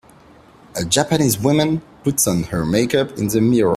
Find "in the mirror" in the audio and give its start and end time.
3.19-3.69